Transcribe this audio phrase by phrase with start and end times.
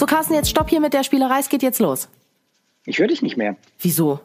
[0.00, 1.40] So, Carsten, jetzt stopp hier mit der Spielerei.
[1.40, 2.08] Es geht jetzt los.
[2.86, 3.56] ich höre dich nicht mehr.
[3.80, 4.18] Wieso?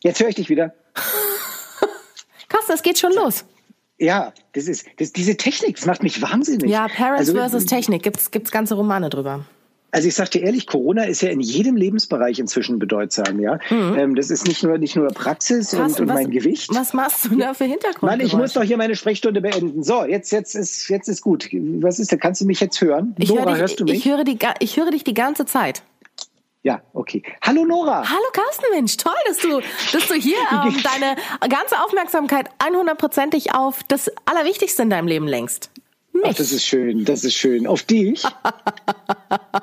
[0.00, 0.74] Jetzt höre ich dich wieder.
[2.48, 3.44] Carsten, es geht schon los.
[3.98, 6.68] Ja, das ist das, diese Technik, das macht mich wahnsinnig.
[6.68, 8.02] Ja, Parents also, versus Technik.
[8.02, 9.44] Gibt's, gibt's ganze Romane drüber.
[9.94, 13.58] Also ich sag dir ehrlich, Corona ist ja in jedem Lebensbereich inzwischen bedeutsam, ja.
[13.70, 15.82] Ähm, das ist nicht nur nicht nur Praxis und, Mhm.
[15.82, 16.70] Carsten, und was, mein Gewicht.
[16.74, 18.02] Was machst du da für Hintergrund?
[18.02, 19.82] Mann, ich muss doch hier meine Sprechstunde beenden.
[19.84, 21.48] So, jetzt jetzt ist jetzt ist gut.
[21.52, 22.16] Was ist da?
[22.16, 23.14] Kannst du mich jetzt hören?
[23.18, 23.94] ich Nora, höre dich, hörst du mich?
[23.94, 25.82] ich höre, die, ich höre dich die ganze Zeit.
[26.62, 27.22] ja, okay.
[27.42, 28.08] Hallo Nora.
[28.08, 29.60] Hallo Carsten, Mensch, toll, dass du,
[29.92, 31.16] dass du hier ähm, deine
[31.50, 35.70] ganze Aufmerksamkeit 100%ig auf das Allerwichtigste in deinem Leben lenkst.
[36.14, 36.36] Ach, Mich.
[36.36, 37.66] das ist schön, das ist schön.
[37.66, 38.22] Auf dich?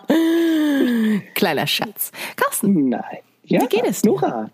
[1.35, 2.11] Kleiner Schatz.
[2.35, 3.03] Carsten, Nein.
[3.43, 4.09] Ja, Wie geht es dir?
[4.11, 4.49] Nora.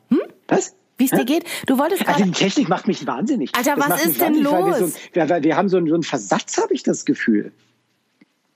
[0.48, 0.74] Was?
[0.98, 1.44] wie es dir geht?
[1.66, 2.32] Du wolltest Also gerade...
[2.32, 3.52] die Technik macht mich wahnsinnig.
[3.54, 4.94] Alter, Das was ist denn wahnsinnig, weil wir, los?
[4.94, 7.52] so, wir, wir haben so einen, so einen Versatz, habe ich das Gefühl.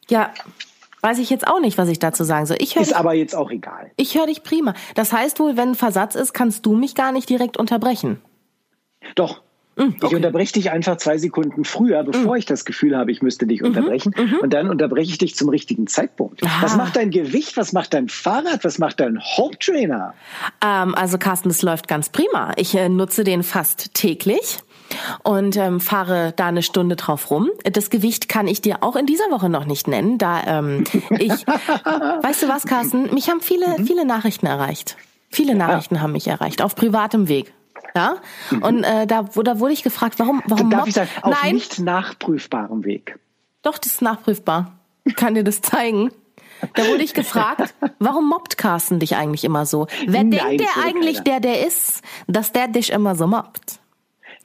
[0.10, 0.34] Ja,
[1.02, 2.56] weiß ich jetzt auch nicht, was ich dazu sagen soll.
[2.62, 3.92] Ich Ist dich, aber jetzt auch egal.
[3.98, 4.74] ich höre dich prima.
[4.96, 8.22] Das heißt wohl, wenn Versatz ist, kannst du mich gar nicht direkt unterbrechen.
[9.16, 9.42] Doch.
[9.80, 13.48] Hm, Ich unterbreche dich einfach zwei Sekunden früher, bevor ich das Gefühl habe, ich müsste
[13.48, 14.14] dich unterbrechen.
[14.42, 16.42] Und dann unterbreche ich dich zum richtigen Zeitpunkt.
[16.42, 16.62] Mhm, Ah.
[16.64, 17.56] Was macht dein Gewicht?
[17.58, 18.64] Was macht dein Fahrrad?
[18.64, 20.14] Was macht dein Home Trainer?
[20.64, 22.52] Ähm, also Carsten, das läuft ganz prima.
[22.58, 24.60] Ich äh, nutze den fast täglich
[25.24, 27.50] und ähm, fahre da eine Stunde drauf rum.
[27.72, 31.32] Das Gewicht kann ich dir auch in dieser Woche noch nicht nennen, da ähm, ich,
[31.48, 33.14] weißt du was, Carsten?
[33.14, 33.86] Mich haben viele, Mhm.
[33.86, 34.98] viele Nachrichten erreicht.
[35.30, 37.54] Viele Nachrichten haben mich erreicht auf privatem Weg.
[37.96, 38.18] Ja,
[38.62, 40.70] und äh, da, wo, da wurde ich gefragt, warum, warum Mhm.
[40.72, 43.18] Darf mobbt- ich sagen, auf Nein, nicht nachprüfbarem Weg.
[43.62, 44.74] doch, das ist nachprüfbar.
[45.06, 46.12] Ich kann dir das zeigen.
[46.76, 49.88] Da wurde ich gefragt, warum mobbt Carsten dich eigentlich immer so?
[50.06, 51.40] Wer Nein, denkt der eigentlich, keiner.
[51.40, 53.80] der der ist, dass der dich immer so mobbt?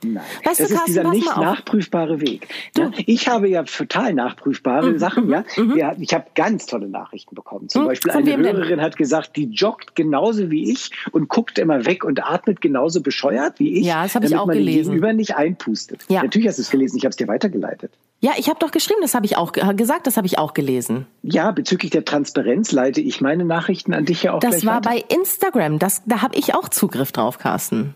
[0.05, 0.23] Nein.
[0.45, 2.49] Weißt du, das ist Carsten, dieser nicht nachprüfbare Weg.
[2.77, 5.29] Ja, ich habe ja total nachprüfbare Mhm, Sachen.
[5.31, 5.45] Ja,
[5.77, 7.69] ja, ich habe ganz tolle Nachrichten bekommen.
[7.69, 8.57] Zum Beispiel von eine wem denn?
[8.57, 13.01] Hörerin hat gesagt, die joggt genauso wie ich und guckt immer weg und atmet genauso
[13.01, 14.91] bescheuert wie ich, Ja, das habe ich auch man gelesen.
[14.91, 16.05] Gegenüber nicht einpustet.
[16.09, 16.23] Ja.
[16.23, 17.91] Natürlich hast du es gelesen, ich habe es dir weitergeleitet.
[18.21, 20.55] Ja, ich habe doch geschrieben, das habe ich auch ge- gesagt, das habe ich auch
[20.55, 21.07] gelesen.
[21.23, 24.91] Ja, bezüglich der Transparenz leite ich meine Nachrichten an dich ja auch Das war weiter.
[24.91, 27.95] bei Instagram, das, da habe ich auch Zugriff drauf, Carsten.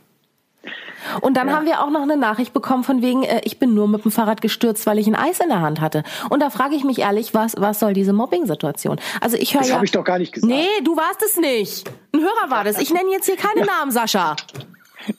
[1.20, 3.88] Und dann haben wir auch noch eine Nachricht bekommen von wegen, äh, ich bin nur
[3.88, 6.02] mit dem Fahrrad gestürzt, weil ich ein Eis in der Hand hatte.
[6.28, 9.00] Und da frage ich mich ehrlich, was, was soll diese Mobbing-Situation?
[9.20, 9.74] Also ich höre Das ja.
[9.76, 10.52] habe ich doch gar nicht gesagt.
[10.52, 11.90] Nee, du warst es nicht.
[12.12, 12.78] Ein Hörer war das.
[12.78, 14.36] Ich nenne jetzt hier keine Namen, Sascha.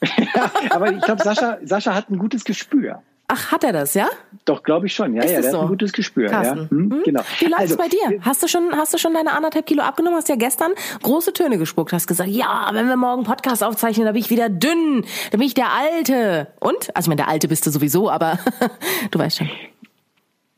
[0.70, 3.02] Aber ich glaube, Sascha, Sascha hat ein gutes Gespür.
[3.32, 4.08] Ach, hat er das, ja?
[4.44, 5.14] Doch, glaube ich schon.
[5.14, 5.58] Ja, Ist ja, der so?
[5.58, 6.28] hat ein gutes Gespür.
[6.28, 6.58] Carsten.
[6.58, 6.70] Ja.
[6.70, 7.02] Hm, Hm?
[7.04, 7.20] Genau.
[7.38, 8.20] Wie läuft's Also, bei dir?
[8.22, 10.16] Hast du schon, hast du schon deine anderthalb Kilo abgenommen?
[10.18, 11.92] Hast ja gestern große Töne gespuckt.
[11.92, 15.04] Hast gesagt, ja, wenn wir morgen Podcast aufzeichnen, da bin ich wieder dünn.
[15.30, 16.48] Da bin ich der Alte.
[16.58, 16.94] Und?
[16.96, 18.38] Also, ich meine, der Alte bist du sowieso, aber
[19.12, 19.50] du weißt schon.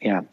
[0.03, 0.25] Ja,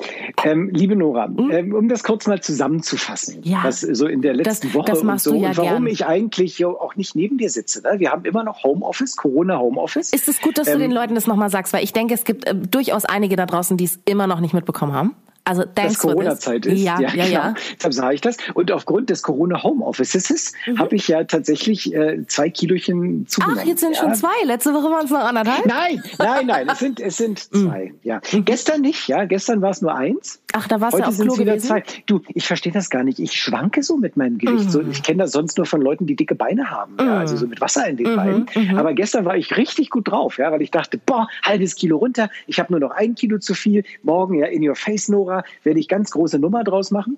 [0.44, 3.41] ähm, liebe Nora, ähm, um das kurz mal zusammenzufassen?
[3.44, 3.59] Ja.
[3.63, 5.88] was so in der letzten Das- Woche das und so du ja und warum gern.
[5.88, 7.81] ich eigentlich auch nicht neben dir sitze.
[7.84, 8.00] Ne?
[8.00, 10.12] Wir haben immer noch Homeoffice, Corona Homeoffice.
[10.12, 11.72] Ist es gut, dass du Ähm, den Leuten das nochmal sagst?
[11.74, 14.53] Weil ich denke, es gibt äh, durchaus einige da draußen, die es immer noch nicht
[14.53, 15.13] mitbekommen haben.
[15.49, 15.99] Also, thanks this.
[16.01, 16.81] Corona-Zeit ist.
[16.81, 17.25] Ja, ja, ja.
[17.25, 17.53] genau.
[17.77, 18.37] Deshalb sage ich das.
[18.53, 23.55] Und aufgrund des Corona-Homeoffices habe ich ja tatsächlich äh, zwei Kilochen zugenommen.
[23.57, 23.61] Mhm.
[23.63, 24.01] Ach, jetzt sind ja.
[24.01, 24.43] schon zwei.
[24.45, 25.65] Letzte Woche waren es noch anderthalb.
[25.65, 27.67] Nein, nein, nein, es sind, es sind Mhm.
[27.69, 27.93] zwei.
[28.03, 28.21] Ja.
[28.45, 29.25] Gestern nicht, ja.
[29.25, 30.39] Gestern war es nur eins.
[30.53, 31.67] Ach, da du Heute auf sind Klo es wieder gewesen?
[31.67, 31.83] zwei.
[32.05, 33.19] Du, ich verstehe das gar nicht.
[33.19, 34.65] Ich schwanke so mit meinem Gewicht.
[34.65, 34.69] Mhm.
[34.69, 36.95] So, ich kenne das sonst nur von Leuten, die dicke Beine haben.
[36.99, 38.77] Ja, also so mit Wasser in Mhm, den Beinen.
[38.77, 42.29] Aber gestern war ich richtig gut drauf, ja, weil ich dachte, boah, halbes Kilo runter.
[42.47, 43.83] Ich habe nur noch ein Kilo zu viel.
[44.03, 47.17] Morgen, ja, in your face, Nora, werde ich ganz große Nummer draus machen.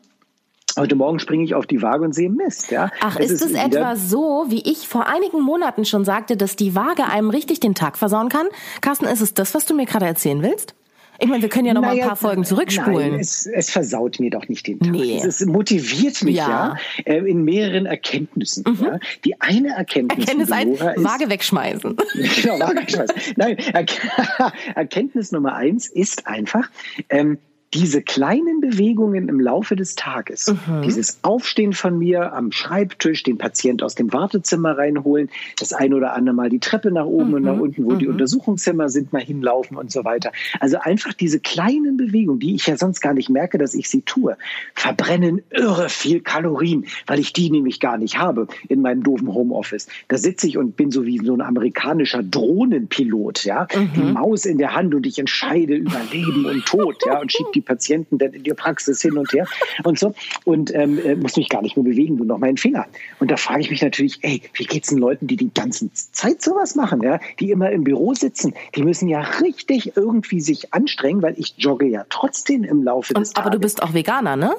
[0.80, 2.72] Heute Morgen springe ich auf die Waage und sehe Mist.
[2.72, 2.92] Ja.
[3.02, 6.76] Ach, Es ist es etwa so, wie ich vor einigen Monaten schon sagte, dass die
[6.76, 8.47] Waage einem richtig den Tag versauen kann?
[8.79, 10.73] Carsten, ist es das, was du mir gerade erzählen willst?
[11.23, 13.12] Ich meine, wir können ja noch mal ein Naja, paar Folgen zurückspulen.
[13.12, 14.90] Nein, es, es versaut mir doch nicht den Tag.
[14.90, 15.22] Nee.
[15.23, 16.78] Es, motiviert mich Ja.
[16.97, 17.03] Mhm.
[17.06, 18.64] ja, äh, in mehreren Erkenntnissen.
[18.82, 18.97] Ja.
[19.23, 21.96] Die eine Erkenntnis, Erkenntnis ein, Nora, ist, Waage wegschmeißen.
[22.41, 23.34] genau, Waage, weiß.
[23.35, 23.85] Nein, er
[24.76, 26.72] Erkenntnis Nummer eins ist einfach,
[27.09, 27.38] ähm,
[27.73, 30.82] diese kleinen Bewegungen im Laufe des Tages, mhm.
[30.82, 36.14] dieses Aufstehen von mir am Schreibtisch, den Patient aus dem Wartezimmer reinholen, das ein oder
[36.14, 37.34] andere Mal die Treppe nach oben mhm.
[37.35, 37.62] und nach mhm.
[37.62, 38.00] unten, wo mhm.
[38.00, 40.34] die Untersuchungszimmer sind, mal hinlaufen und so weiter.
[40.59, 44.02] Also einfach diese kleinen Bewegungen, die ich ja sonst gar nicht merke, dass ich sie
[44.02, 44.35] tue,
[44.73, 49.88] verbrennen irre viel Kalorien, weil ich die nämlich gar nicht habe in meinem doofen Homeoffice.
[50.09, 53.90] Da sitze ich und bin so wie so ein amerikanischer Drohnenpilot, ja, mhm.
[53.96, 57.50] die Maus in der Hand und ich entscheide über Leben und Tod, ja, und schiebe
[57.56, 59.47] die Patienten dann in die Praxis hin und her
[59.84, 60.13] und so
[60.46, 62.85] und ähm, äh, muss mich gar nicht mehr bewegen, nur noch meinen Finger.
[63.19, 66.41] Und da frage ich mich natürlich, ey, wie geht's den Leuten, die die ganze Zeit
[66.41, 71.22] sowas machen, ja, die immer im Büro sitzen, die müssen ja richtig irgendwie sich anstrengen,
[71.22, 73.46] weil ich jogge ja trotzdem im Laufe und, des Tages.
[73.46, 74.55] Aber du bist auch Veganer, ne?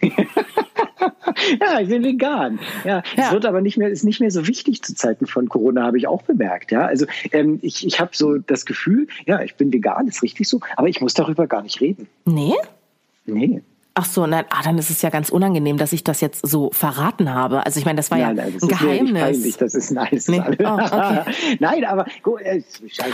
[1.60, 2.58] ja, ich bin vegan.
[2.84, 5.48] Ja, ja, es wird aber nicht mehr, ist nicht mehr so wichtig zu Zeiten von
[5.48, 6.70] Corona, habe ich auch bemerkt.
[6.70, 10.48] Ja, also ähm, ich, ich habe so das Gefühl, ja, ich bin vegan, ist richtig
[10.48, 12.08] so, aber ich muss darüber gar nicht reden.
[12.24, 12.54] Nee?
[13.26, 13.62] Nee.
[13.94, 16.70] Ach so, nein, ah, dann ist es ja ganz unangenehm, dass ich das jetzt so
[16.72, 17.66] verraten habe.
[17.66, 19.22] Also ich meine, das war nein, ja nein, das ein Geheimnis.
[19.22, 19.56] Peinlich.
[19.56, 20.38] Das ist nein, das nee.
[20.38, 21.22] ist oh, okay.
[21.60, 22.06] nein, aber
[22.40, 22.62] äh,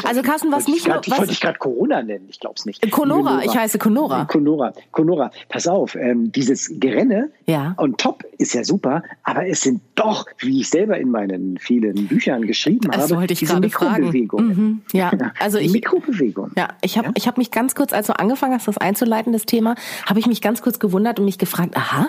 [0.05, 2.91] also Carsten, was nicht nur, was wollte ich gerade Corona nennen, ich glaube es nicht.
[2.91, 4.27] Conora, ich heiße Conora.
[4.27, 7.75] Conora, Conora, pass auf, ähm, dieses Gerenne ja.
[7.79, 12.07] und Top ist ja super, aber es sind doch, wie ich selber in meinen vielen
[12.07, 14.49] Büchern geschrieben das habe, ich diese Mikrobewegungen.
[14.49, 16.53] Mhm, ja, also ich Mikrobewegung.
[16.57, 17.13] Ja, ich habe ja?
[17.17, 19.75] ich habe mich ganz kurz, als du angefangen hast, das einzuleiten, das Thema,
[20.07, 22.09] habe ich mich ganz kurz gewundert und mich gefragt, aha,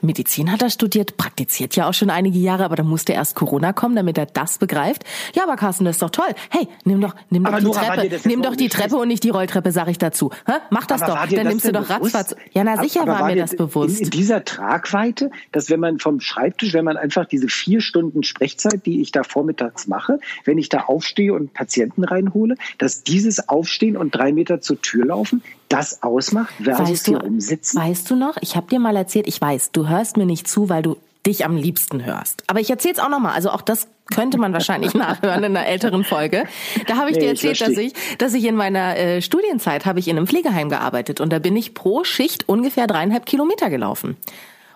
[0.00, 3.72] Medizin hat er studiert, praktiziert ja auch schon einige Jahre, aber da musste erst Corona
[3.72, 5.04] kommen, damit er das begreift.
[5.34, 6.28] Ja, aber Carsten, das ist doch toll.
[6.50, 9.30] Hey, nimm doch, nimm doch die Nora, Treppe, nimm doch die Treppe und nicht die
[9.30, 10.30] Rolltreppe, sag ich dazu.
[10.46, 10.54] Hä?
[10.70, 12.34] Mach das aber doch, dann nimmst du doch ratzfatz.
[12.52, 13.98] Ja, na sicher aber war, war mir das bewusst.
[13.98, 18.22] In, in dieser Tragweite, dass wenn man vom Schreibtisch, wenn man einfach diese vier Stunden
[18.22, 23.48] Sprechzeit, die ich da vormittags mache, wenn ich da aufstehe und Patienten reinhole, dass dieses
[23.48, 27.80] Aufstehen und drei Meter zur Tür laufen, das ausmacht versus weißt du, hier rumsitzen?
[27.80, 30.68] Weißt du noch, ich habe dir mal erzählt, ich weiß, du hörst mir nicht zu,
[30.68, 32.42] weil du dich am liebsten hörst.
[32.46, 33.34] Aber ich erzähle es auch nochmal.
[33.34, 36.44] Also auch das könnte man wahrscheinlich nachhören in einer älteren Folge.
[36.86, 39.98] Da habe ich nee, dir erzählt, dass ich, dass ich in meiner äh, Studienzeit habe
[39.98, 44.16] ich in einem Pflegeheim gearbeitet und da bin ich pro Schicht ungefähr dreieinhalb Kilometer gelaufen.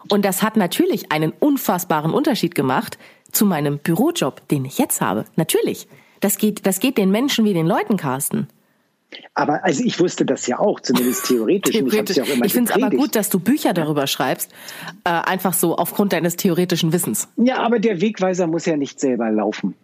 [0.09, 2.99] Und das hat natürlich einen unfassbaren Unterschied gemacht
[3.31, 5.25] zu meinem Bürojob, den ich jetzt habe.
[5.37, 5.89] Natürlich.
[6.21, 8.49] Das geht, das geht den Menschen wie den Leuten, Carsten.
[9.35, 11.77] Aber also ich wusste das ja auch, zumindest theoretisch.
[11.77, 12.17] theoretisch.
[12.17, 14.53] Ich, ich finde es aber gut, dass du Bücher darüber schreibst,
[15.05, 17.29] äh, einfach so aufgrund deines theoretischen Wissens.
[17.37, 19.75] Ja, aber der Wegweiser muss ja nicht selber laufen.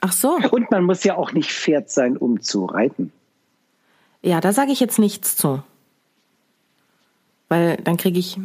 [0.00, 0.38] Ach so.
[0.50, 3.12] Und man muss ja auch nicht Pferd sein, um zu reiten.
[4.22, 5.62] Ja, da sage ich jetzt nichts zu.
[7.48, 8.38] Weil dann kriege ich,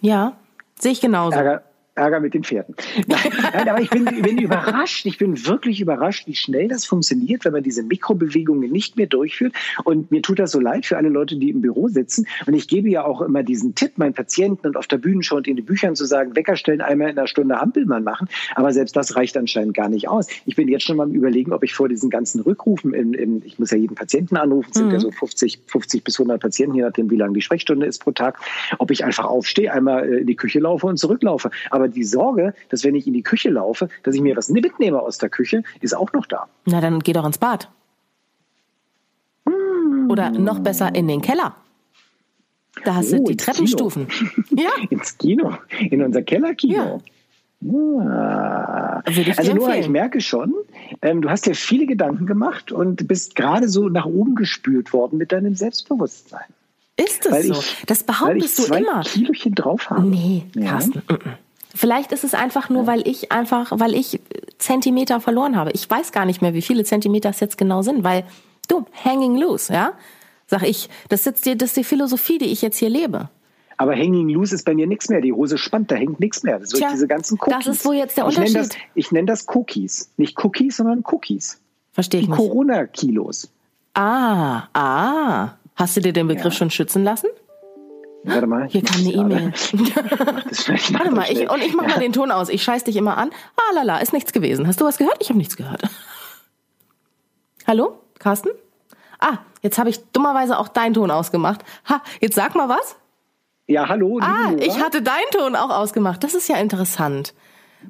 [0.00, 0.36] ja,
[0.78, 1.36] sehe ich genauso.
[1.36, 1.62] Ärger,
[1.94, 2.74] Ärger mit den Pferden.
[3.06, 7.52] Nein, aber ich bin, bin überrascht, ich bin wirklich überrascht, wie schnell das funktioniert, wenn
[7.52, 9.54] man diese Mikrobewegungen nicht mehr durchführt.
[9.84, 12.26] Und mir tut das so leid für alle Leute, die im Büro sitzen.
[12.46, 15.44] Und ich gebe ja auch immer diesen Tipp meinen Patienten und auf der Bühne schon
[15.44, 18.28] in den Büchern zu sagen, Wecker stellen, einmal in einer Stunde Hampelmann machen.
[18.54, 20.26] Aber selbst das reicht anscheinend gar nicht aus.
[20.46, 23.42] Ich bin jetzt schon mal am überlegen, ob ich vor diesen ganzen Rückrufen, in, in,
[23.44, 24.92] ich muss ja jeden Patienten anrufen, sind mhm.
[24.94, 28.10] ja so 50, 50 bis 100 Patienten, je nachdem, wie lang die Sprechstunde ist pro
[28.10, 28.38] Tag,
[28.78, 31.50] ob ich einfach aufstehe, einmal in die Küche laufe und zurücklaufe.
[31.70, 34.48] Aber aber die Sorge, dass wenn ich in die Küche laufe, dass ich mir was
[34.48, 36.46] mitnehme aus der Küche, ist auch noch da.
[36.64, 37.68] Na, dann geh doch ins Bad.
[39.46, 40.10] Hm.
[40.10, 41.54] Oder noch besser in den Keller.
[42.84, 44.08] Da hast oh, du die Treppenstufen.
[44.50, 44.70] ja.
[44.90, 46.74] Ins Kino, in unser Kellerkino.
[46.74, 47.00] Ja.
[48.00, 49.02] Ah.
[49.36, 50.54] Also Nora, ich merke schon,
[51.00, 55.18] ähm, du hast dir viele Gedanken gemacht und bist gerade so nach oben gespült worden
[55.18, 56.44] mit deinem Selbstbewusstsein.
[56.96, 57.54] Ist das so?
[57.54, 59.02] Ich, das behauptest du immer.
[59.02, 60.06] Kilochen drauf habe.
[60.06, 61.02] Nee, Carsten.
[61.08, 61.16] Ja.
[61.74, 64.20] Vielleicht ist es einfach nur, weil ich einfach, weil ich
[64.58, 65.72] Zentimeter verloren habe.
[65.72, 68.24] Ich weiß gar nicht mehr, wie viele Zentimeter es jetzt genau sind, weil
[68.68, 69.92] du, hanging loose, ja?
[70.46, 73.28] Sag ich, das ist, die, das ist die Philosophie, die ich jetzt hier lebe.
[73.76, 75.20] Aber hanging loose ist bei mir nichts mehr.
[75.20, 76.60] Die Hose spannt, da hängt nichts mehr.
[76.60, 77.64] Das sind diese ganzen Cookies.
[77.64, 78.46] Das ist wohl jetzt der Unterschied.
[78.46, 80.10] Ich nenne das, ich nenn das Cookies.
[80.16, 81.60] Nicht Cookies, sondern Cookies.
[81.92, 82.38] Verstehe ich die nicht.
[82.38, 83.50] Corona-Kilos.
[83.94, 85.54] Ah, ah.
[85.74, 86.50] Hast du dir den Begriff ja.
[86.52, 87.26] schon schützen lassen?
[88.24, 88.66] Warte mal.
[88.68, 89.52] Hier kam eine E-Mail.
[89.52, 92.48] Warte mal, ich, und ich mach mal den Ton aus.
[92.48, 93.30] Ich scheiß dich immer an.
[93.56, 94.66] Ah, lala, ist nichts gewesen.
[94.66, 95.16] Hast du was gehört?
[95.20, 95.82] Ich habe nichts gehört.
[97.66, 98.50] Hallo, Carsten?
[99.20, 101.64] Ah, jetzt habe ich dummerweise auch deinen Ton ausgemacht.
[101.88, 102.96] Ha, jetzt sag mal was.
[103.66, 104.18] Ja, hallo.
[104.20, 106.22] Ah, ich hatte deinen Ton auch ausgemacht.
[106.22, 107.32] Das ist ja interessant.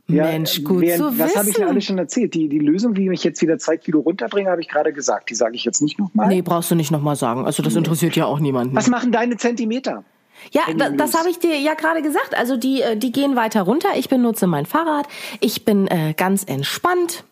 [0.06, 1.18] Ja, Mensch, gut während, zu wissen.
[1.18, 2.34] Das habe ich ja alles schon erzählt.
[2.34, 5.30] Die, die Lösung, wie ich jetzt wieder zwei Kilo runterbringe, habe ich gerade gesagt.
[5.30, 6.28] Die sage ich jetzt nicht nochmal.
[6.28, 7.44] Nee, brauchst du nicht nochmal sagen.
[7.44, 8.76] Also das interessiert ja auch niemanden.
[8.76, 10.04] Was machen deine Zentimeter?
[10.52, 12.36] Ja, da, das habe ich dir ja gerade gesagt.
[12.36, 13.90] Also die, äh, die gehen weiter runter.
[13.96, 15.06] Ich benutze mein Fahrrad.
[15.40, 17.24] Ich bin äh, ganz entspannt.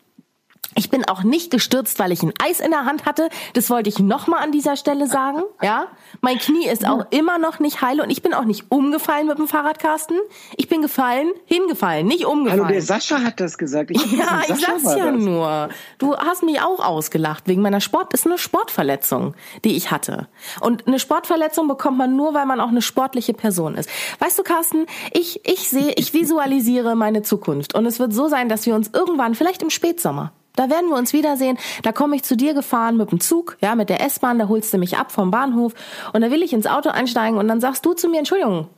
[0.74, 3.28] Ich bin auch nicht gestürzt, weil ich ein Eis in der Hand hatte.
[3.54, 5.42] Das wollte ich nochmal an dieser Stelle sagen.
[5.60, 5.86] Ja,
[6.20, 9.38] mein Knie ist auch immer noch nicht heil und ich bin auch nicht umgefallen mit
[9.38, 10.18] dem Fahrradkasten.
[10.56, 12.62] Ich bin gefallen, hingefallen, nicht umgefallen.
[12.64, 13.90] Hallo, der Sascha hat das gesagt.
[13.90, 15.20] Ich ja, ich sag's ja das.
[15.20, 15.68] nur.
[15.98, 18.14] Du hast mich auch ausgelacht wegen meiner Sport.
[18.14, 20.28] Ist eine Sportverletzung, die ich hatte.
[20.60, 23.88] Und eine Sportverletzung bekommt man nur, weil man auch eine sportliche Person ist.
[24.18, 28.48] Weißt du, Carsten, ich ich sehe, ich visualisiere meine Zukunft und es wird so sein,
[28.48, 31.58] dass wir uns irgendwann, vielleicht im Spätsommer, da werden wir uns wiedersehen.
[31.82, 34.72] Da komme ich zu dir gefahren mit dem Zug, ja, mit der S-Bahn, da holst
[34.72, 35.74] du mich ab vom Bahnhof
[36.12, 38.68] und da will ich ins Auto einsteigen und dann sagst du zu mir, Entschuldigung,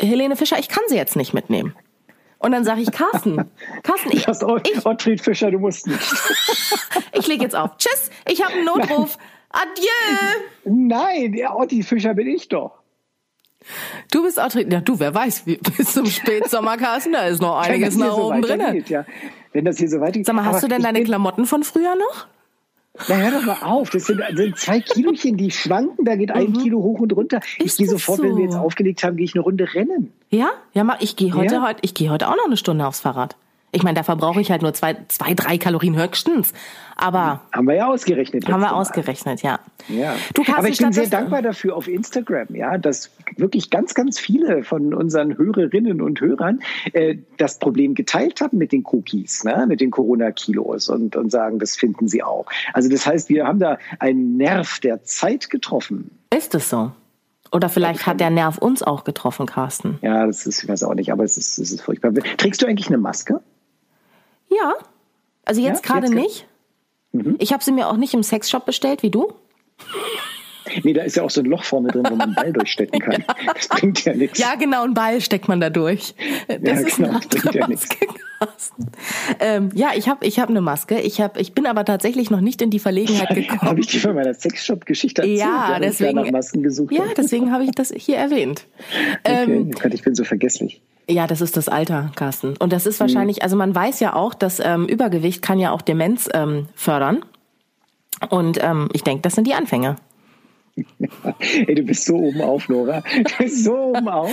[0.00, 1.74] Helene Fischer, ich kann sie jetzt nicht mitnehmen.
[2.38, 3.50] Und dann sage ich, Carsten,
[3.82, 6.00] Carsten, ich, hast ich, Ottfried Fischer, du musst nicht.
[7.12, 7.76] ich lege jetzt auf.
[7.76, 9.18] Tschüss, ich habe einen Notruf.
[9.18, 9.26] Nein.
[9.52, 10.44] Adieu.
[10.64, 12.78] Nein, der Otti Fischer bin ich doch.
[14.10, 15.44] Du bist Ottfried, ja du, wer weiß,
[15.76, 18.84] bis zum Spätsommer, Carsten, da ist noch einiges nach oben so drin.
[18.88, 19.04] Ja
[19.52, 20.26] wenn das hier so weitergeht.
[20.26, 22.26] Sag mal, hast Aber du denn deine Klamotten von früher noch?
[23.08, 23.90] Na, hör doch mal auf.
[23.90, 26.04] Das sind, sind zwei Kilochen, die schwanken.
[26.04, 26.58] Da geht ein mhm.
[26.58, 27.40] Kilo hoch und runter.
[27.58, 28.24] Ist ich gehe sofort, so?
[28.24, 30.12] wenn wir jetzt aufgelegt haben, gehe ich eine Runde rennen.
[30.28, 30.50] Ja?
[30.72, 31.66] Ja, mach, ich gehe heute, ja?
[31.66, 33.36] heute, ich gehe heute auch noch eine Stunde aufs Fahrrad.
[33.72, 36.52] Ich meine, da verbrauche ich halt nur zwei, zwei, drei Kalorien höchstens.
[36.96, 38.46] Aber haben wir ja ausgerechnet.
[38.48, 39.60] Haben wir ausgerechnet, ja.
[39.88, 40.14] ja.
[40.34, 44.18] Du kannst Aber ich bin sehr dankbar dafür auf Instagram, ja, dass wirklich ganz, ganz
[44.18, 46.60] viele von unseren Hörerinnen und Hörern
[46.92, 51.58] äh, das Problem geteilt haben mit den Cookies, ne, mit den Corona-Kilos und, und sagen,
[51.58, 52.46] das finden sie auch.
[52.72, 56.10] Also das heißt, wir haben da einen Nerv der Zeit getroffen.
[56.36, 56.92] Ist es so?
[57.52, 59.98] Oder vielleicht hat der Nerv uns auch getroffen, Carsten.
[60.02, 62.12] Ja, das ist, ich weiß auch nicht, aber es ist, es ist furchtbar.
[62.36, 63.40] Trägst du eigentlich eine Maske?
[64.50, 64.74] Ja.
[65.44, 66.46] Also jetzt ja, gerade nicht.
[67.12, 67.36] Mhm.
[67.38, 69.32] Ich habe sie mir auch nicht im Sexshop bestellt, wie du.
[70.84, 73.00] Nee, da ist ja auch so ein Loch vorne drin, wo man einen Ball durchstecken
[73.00, 73.24] kann.
[73.54, 74.38] Das bringt ja nichts.
[74.38, 76.14] Ja, genau, ein Ball steckt man da durch.
[76.46, 77.88] Das ja, ist genau, das bringt ja nichts.
[79.38, 81.00] Ähm, ja, ich habe ich hab eine Maske.
[81.00, 83.62] Ich, hab, ich bin aber tatsächlich noch nicht in die Verlegenheit gekommen.
[83.62, 85.38] habe ich dir von meiner Sexshop-Geschichte erzählt?
[85.38, 88.66] Ja, deswegen, nach Masken gesucht ja deswegen habe ich das hier erwähnt.
[89.24, 90.80] Okay, ähm, ich bin so vergesslich.
[91.10, 92.56] Ja, das ist das Alter, Carsten.
[92.58, 93.04] Und das ist mhm.
[93.04, 97.24] wahrscheinlich, also man weiß ja auch, dass ähm, Übergewicht kann ja auch Demenz ähm, fördern.
[98.28, 99.96] Und ähm, ich denke, das sind die Anfänge.
[101.66, 103.02] Ey, du bist so oben auf, Nora.
[103.16, 104.32] Du bist so oben auf.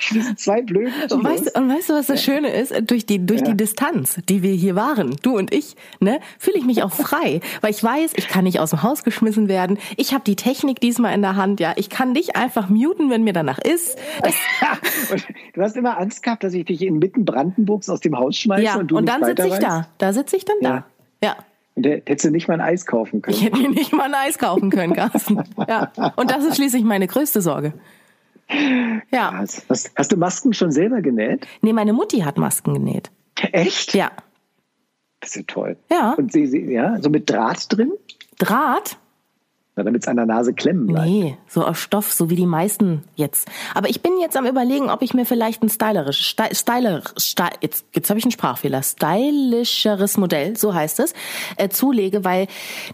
[0.00, 2.74] Sind zwei blöde und weißt, und weißt du, was das Schöne ist?
[2.90, 3.48] Durch die, durch ja.
[3.48, 7.40] die Distanz, die wir hier waren, du und ich, ne, fühle ich mich auch frei.
[7.60, 9.78] weil ich weiß, ich kann nicht aus dem Haus geschmissen werden.
[9.96, 11.74] Ich habe die Technik diesmal in der Hand, ja.
[11.76, 13.98] Ich kann dich einfach muten, wenn mir danach ist.
[15.54, 18.76] du hast immer Angst gehabt, dass ich dich inmitten Brandenburgs aus dem Haus schmeiße ja,
[18.76, 19.88] und du und dann sitze ich da.
[19.98, 20.84] Da sitze ich dann ja.
[21.20, 21.26] da.
[21.26, 21.36] Ja.
[21.76, 23.36] Und hättest du nicht mal ein Eis kaufen können.
[23.36, 25.44] Ich hätte mir nicht mal ein Eis kaufen können, Carsten.
[25.68, 25.92] ja.
[26.16, 27.74] Und das ist schließlich meine größte Sorge.
[29.10, 29.32] Ja.
[29.32, 29.66] Hast,
[29.96, 31.46] hast du Masken schon selber genäht?
[31.60, 33.10] Nee, meine Mutti hat Masken genäht.
[33.52, 33.94] Echt?
[33.94, 34.10] Ja.
[35.20, 35.76] Das ist ja toll.
[35.90, 36.12] Ja.
[36.12, 37.92] Und sie, sie ja, so mit Draht drin?
[38.38, 38.98] Draht?
[39.84, 41.06] Damit es an der Nase klemmen bleibt.
[41.06, 43.46] Nee, so aus Stoff, so wie die meisten jetzt.
[43.74, 47.84] Aber ich bin jetzt am überlegen, ob ich mir vielleicht ein stylisch, stylisch, stylisch jetzt,
[47.94, 51.12] jetzt habe ich einen Sprachfehler, stylischeres Modell, so heißt es,
[51.58, 52.46] äh, zulege, weil,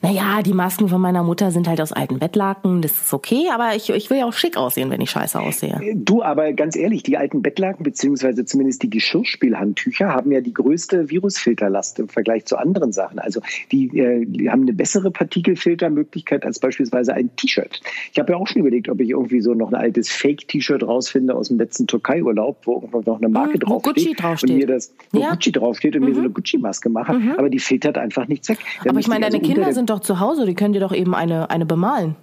[0.02, 3.76] naja, die Masken von meiner Mutter sind halt aus alten Bettlaken, das ist okay, aber
[3.76, 5.78] ich, ich will ja auch schick aussehen, wenn ich scheiße aussehe.
[5.80, 10.52] Äh, du, aber ganz ehrlich, die alten Bettlaken, beziehungsweise zumindest die Geschirrspielhandtücher, haben ja die
[10.52, 13.20] größte Virusfilterlast im Vergleich zu anderen Sachen.
[13.20, 17.80] Also die, äh, die haben eine bessere Partikelfiltermöglichkeit als beispielsweise beispielsweise ein T-Shirt.
[18.12, 21.34] Ich habe ja auch schon überlegt, ob ich irgendwie so noch ein altes Fake-T-Shirt rausfinde
[21.34, 23.94] aus dem letzten Türkei-Urlaub, wo irgendwo noch eine Marke mhm, draufsteht.
[23.94, 24.50] Gucci draufsteht.
[24.50, 25.30] Und mir das, wo ja.
[25.30, 26.08] Gucci draufsteht und mhm.
[26.08, 27.12] mir so eine Gucci-Maske mache.
[27.14, 27.32] Mhm.
[27.36, 28.58] Aber die filtert einfach nichts weg.
[28.88, 31.14] Aber ich meine, deine also Kinder sind doch zu Hause, die können dir doch eben
[31.14, 32.16] eine, eine bemalen.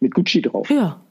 [0.00, 0.70] Mit Gucci drauf.
[0.70, 1.01] Ja.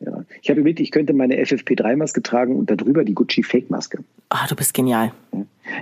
[0.00, 0.24] Ja.
[0.40, 4.02] Ich habe überlegt, ich könnte meine FFP3-Maske tragen und darüber die Gucci-Fake-Maske.
[4.30, 5.12] Ah, du bist genial.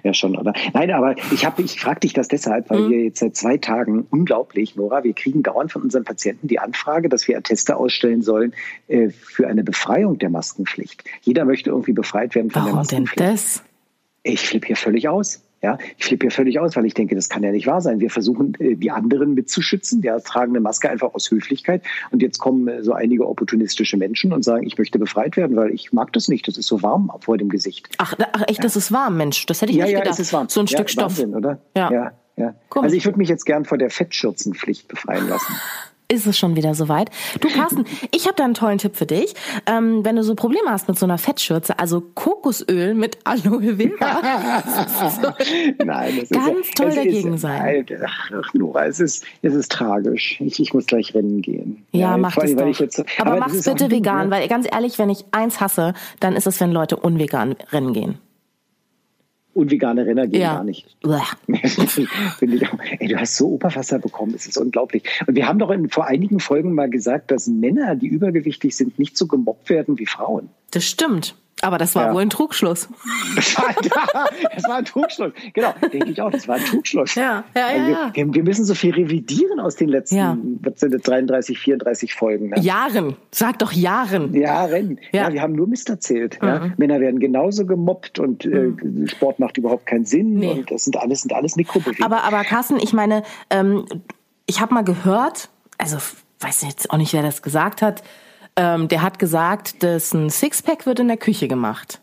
[0.02, 0.52] Ja, schon, oder?
[0.74, 2.90] Nein, aber ich habe, ich frage dich das deshalb, weil mhm.
[2.90, 7.08] wir jetzt seit zwei Tagen unglaublich, Nora, wir kriegen dauernd von unseren Patienten die Anfrage,
[7.08, 8.52] dass wir Atteste ausstellen sollen
[8.88, 11.04] äh, für eine Befreiung der Maskenpflicht.
[11.22, 13.20] Jeder möchte irgendwie befreit werden von Warum der Maskenpflicht.
[13.20, 13.62] Denn das?
[14.24, 15.42] Ich flippe hier völlig aus.
[15.60, 17.98] Ja, ich flippe hier völlig aus, weil ich denke, das kann ja nicht wahr sein.
[17.98, 20.02] Wir versuchen, äh, die anderen mitzuschützen.
[20.02, 21.82] Der tragen eine Maske einfach aus Höflichkeit.
[22.12, 25.70] Und jetzt kommen äh, so einige opportunistische Menschen und sagen, ich möchte befreit werden, weil
[25.70, 26.46] ich mag das nicht.
[26.46, 27.88] Das ist so warm vor dem Gesicht.
[27.98, 28.62] Ach, ach echt, ja.
[28.62, 29.46] das ist warm, Mensch.
[29.46, 30.14] Das hätte ich ja, nicht ja, gedacht.
[30.14, 30.48] Es ist warm.
[30.48, 31.18] So ein ja, Stück Stoff.
[31.18, 31.60] Wahnsinn, oder?
[31.76, 31.92] Ja.
[31.92, 32.54] ja, ja.
[32.70, 35.52] Also ich würde mich jetzt gern vor der Fettschürzenpflicht befreien lassen
[36.10, 37.10] ist es schon wieder soweit.
[37.40, 37.84] Du Carsten,
[38.14, 39.34] ich habe da einen tollen Tipp für dich.
[39.66, 44.62] Ähm, wenn du so Probleme hast mit so einer Fettschürze, also Kokosöl mit Aloe Vera.
[45.84, 47.86] Nein, das ganz ist, toll dagegen ist, sein.
[48.04, 50.40] Ach, Nora, es ist, es ist tragisch.
[50.40, 51.84] Ich, ich muss gleich rennen gehen.
[51.92, 52.80] Ja, ja mach das doch.
[52.80, 54.36] Jetzt, aber, aber mach's bitte vegan, ne?
[54.36, 58.18] weil ganz ehrlich, wenn ich eins hasse, dann ist es, wenn Leute unvegan rennen gehen
[59.58, 60.54] Und vegane Renner gehen Ja.
[60.54, 60.86] gar nicht.
[62.38, 62.78] Finde ich auch.
[63.00, 65.02] Ey, du hast so Operwasser bekommen, es ist unglaublich.
[65.26, 69.00] Und wir haben doch in, vor einigen Folgen mal gesagt, dass Männer, die übergewichtig sind,
[69.00, 70.48] nicht so gemobbt werden wie Frauen.
[70.70, 71.34] Das stimmt.
[71.62, 72.14] Aber das war Ja.
[72.14, 72.88] wohl ein Trugschluss.
[73.36, 73.74] Das war,
[74.54, 75.32] das war ein Trugschluss.
[75.54, 77.14] Genau, denke ich auch, das war ein Trugschluss.
[77.16, 78.10] Ja, ja, ja, Also ja.
[78.14, 80.36] Wir, wir müssen so viel revidieren aus den letzten, Ja.
[80.62, 82.50] was sind das, 33, 34 Folgen.
[82.50, 82.60] Ne?
[82.60, 83.16] Jahren.
[83.32, 84.32] Sag doch Jahren.
[84.34, 84.98] Jahren.
[85.12, 85.22] Ja.
[85.22, 85.30] Ja.
[85.30, 85.34] Mhm.
[85.34, 86.38] wir haben nur Mist erzählt.
[86.42, 86.70] Ja.
[86.76, 88.72] Männer werden genauso gemobbt und äh,
[89.06, 90.34] Sport macht überhaupt keinen Sinn.
[90.34, 90.50] Nee.
[90.52, 92.04] Und das sind alles, sind alles Mikrobewegungen.
[92.04, 93.84] Aber, aber Carsten, ich meine, ähm,
[94.46, 95.96] ich habe mal gehört, also
[96.40, 98.02] weiß jetzt auch nicht, wer das gesagt hat,
[98.58, 102.00] ähm, der hat gesagt, dass ein Sixpack wird in der Küche gemacht.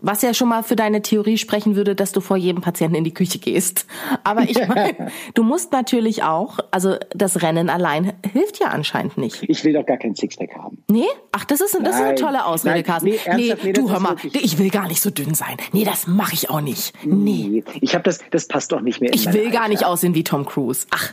[0.00, 3.04] Was ja schon mal für deine Theorie sprechen würde, dass du vor jedem Patienten in
[3.04, 3.86] die Küche gehst.
[4.24, 9.42] Aber ich meine, du musst natürlich auch, also das Rennen allein hilft ja anscheinend nicht.
[9.46, 10.82] ich will doch gar keinen Sixpack haben.
[10.88, 11.04] Nee?
[11.32, 13.10] Ach, das ist, das ist eine tolle Ausrede, Nein, Carsten.
[13.10, 15.56] nee, nee, das du hör mal, ich will gar nicht so dünn sein.
[15.72, 16.92] Nee, das mache ich auch nicht.
[17.04, 17.62] Nee.
[17.64, 19.12] Nee, ich habe das, das passt doch nicht mehr.
[19.14, 19.68] Ich will gar Alter.
[19.68, 20.86] nicht aussehen wie Tom Cruise.
[20.90, 21.12] Ach,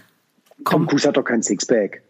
[0.66, 2.02] Tom Cruise hat doch keinen Sixpack.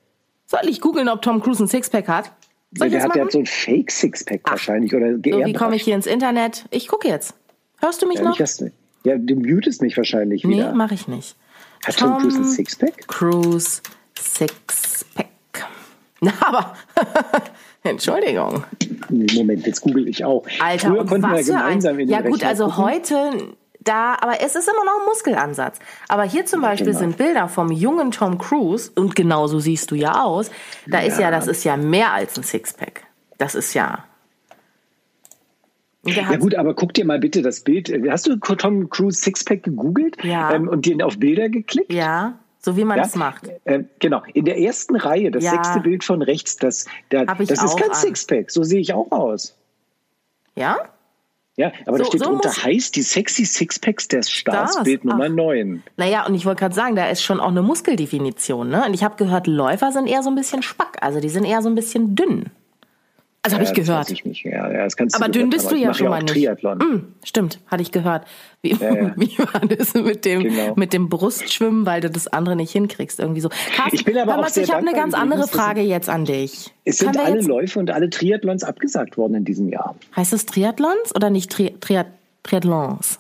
[0.45, 2.31] soll ich googeln, ob Tom Cruise ein Sixpack hat?
[2.73, 6.05] Soll Der hat ja so ein Fake-Sixpack wahrscheinlich oder So, wie komme ich hier ins
[6.07, 6.65] Internet?
[6.71, 7.33] Ich gucke jetzt.
[7.79, 8.39] Hörst du mich Ja, noch?
[8.39, 8.61] nicht,
[9.03, 10.73] ja, du mutest mich wahrscheinlich Nee, wieder.
[10.73, 11.35] mache ich nicht.
[11.85, 13.07] Hat Tom Cruise ein Tom Sixpack?
[13.07, 13.81] Cruise
[14.17, 15.27] Sixpack.
[16.21, 16.75] Na, aber
[17.83, 18.63] Entschuldigung.
[19.09, 20.45] Moment, jetzt google ich auch.
[20.59, 22.83] Alter, Früher konnten wir gemeinsam ein, in den Ja gut, Rechner also gucken.
[22.83, 23.31] heute
[23.83, 25.79] da, aber es ist immer noch ein Muskelansatz.
[26.07, 26.99] Aber hier zum Beispiel genau.
[26.99, 30.51] sind Bilder vom jungen Tom Cruise und genauso siehst du ja aus.
[30.87, 33.03] Da ist ja, das ist ja mehr als ein Sixpack.
[33.37, 34.05] Das ist ja.
[36.03, 37.91] Ja gut, aber guck dir mal bitte das Bild.
[38.09, 40.51] Hast du Tom Cruise Sixpack gegoogelt Ja.
[40.53, 41.93] ähm, und den auf Bilder geklickt?
[41.93, 43.05] ja, so wie man Ja?
[43.05, 43.49] es macht.
[43.65, 45.51] Äh, genau, in der ersten Reihe, das Ja.
[45.51, 47.95] sechste Bild von rechts, das, ich das ist kein an.
[47.95, 48.51] Sixpack.
[48.51, 49.55] So sehe ich auch aus.
[50.55, 50.77] Ja?
[51.61, 55.05] Ja, aber da So- steht so drunter heißt die sexy Sixpacks der Stars, Stars, Bild
[55.05, 55.29] Nummer ach.
[55.29, 55.83] 9.
[55.97, 58.69] Naja, und ich wollte gerade sagen, da ist schon auch eine Muskeldefinition.
[58.69, 58.83] Ne?
[58.85, 60.97] Und ich habe gehört, Läufer sind eher so ein bisschen spack.
[61.01, 62.45] Also die sind eher so ein bisschen dünn.
[63.43, 64.11] Also habe ich Ja, gehört.
[64.11, 64.45] ich nicht.
[64.45, 65.75] Ja, ja, das kannst Aber du dünn bist haben.
[65.75, 66.33] du ja schon auch mal nicht.
[66.33, 66.77] Triathlon.
[66.77, 68.27] Mm, stimmt, hatte ich gehört.
[68.61, 69.13] Wie, ja.
[69.17, 70.75] wie war das mit dem, Genau.
[70.75, 73.19] mit dem Brustschwimmen, weil du das andere nicht hinkriegst?
[73.19, 73.49] Irgendwie so.
[73.75, 76.25] Carsten, Ich bin aber mal, auch sehr ich habe eine ganz andere Frage jetzt an
[76.25, 76.71] dich.
[76.85, 79.95] Es sind alle jetzt, Läufe und alle Triathlons abgesagt worden in diesem Jahr.
[80.15, 82.07] heißt es Triathlons oder nicht Tri, Triat,
[82.43, 83.17] Triathlons?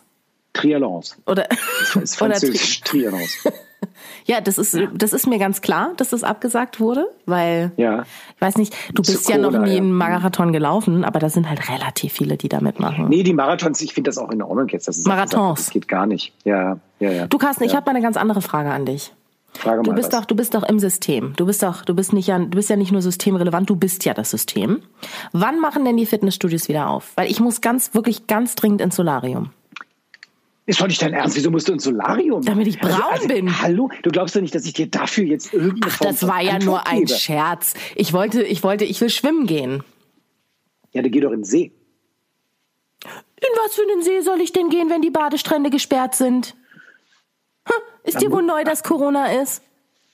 [0.53, 1.17] Triathlons.
[1.25, 2.51] Oder, Das ist oder Tri
[2.83, 3.43] Triathlons.
[4.25, 8.03] Ja, das ist, das ist mir ganz klar, dass das abgesagt wurde, weil Ja.
[8.35, 9.77] ich weiß nicht, du Zu bist ja noch nie ja.
[9.77, 13.09] einen Marathon gelaufen, aber da sind halt relativ viele, die da mitmachen.
[13.09, 14.87] Nee, die Marathons, ich finde das auch in Ordnung jetzt.
[14.87, 15.59] Das ist Marathons.
[15.65, 16.33] Das geht gar nicht.
[16.43, 17.27] Ja, ja, ja.
[17.27, 17.77] Du Carsten, ich ja.
[17.77, 19.13] habe mal eine ganz andere Frage an dich.
[19.53, 20.19] Frage Du mal bist was.
[20.21, 21.33] doch, du bist doch im System.
[21.35, 24.05] Du bist doch, du bist nicht ja, du bist ja nicht nur systemrelevant, du bist
[24.05, 24.81] ja das System.
[25.33, 27.11] Wann machen denn die Fitnessstudios wieder auf?
[27.15, 29.49] Weil ich muss ganz, wirklich ganz dringend ins Solarium.
[30.71, 31.35] Ist doch nicht dein Ernst.
[31.35, 32.45] Wieso musst du ins Solarium?
[32.45, 33.61] Damit ich braun bin.
[33.61, 33.89] Hallo?
[34.03, 36.53] Du glaubst doch nicht, dass ich dir dafür jetzt irgendeine Ach, Form das war ja
[36.53, 37.19] Antwort nur ein gebe?
[37.19, 37.73] Scherz.
[37.93, 39.83] Ich wollte, ich wollte, ich will schwimmen gehen.
[40.93, 41.73] Ja, dann geh doch in den See.
[43.03, 46.55] In was für einen See soll ich denn gehen, wenn die Badestrände gesperrt sind?
[47.65, 47.73] Hm,
[48.05, 49.61] ist dir wohl neu, dass Corona ist?